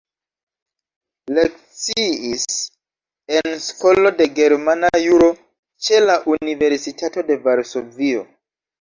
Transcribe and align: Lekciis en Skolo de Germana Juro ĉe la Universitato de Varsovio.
Lekciis 1.37 2.47
en 3.37 3.55
Skolo 3.67 4.15
de 4.23 4.29
Germana 4.43 4.93
Juro 5.07 5.31
ĉe 5.91 6.05
la 6.11 6.19
Universitato 6.41 7.29
de 7.33 7.43
Varsovio. 7.49 8.31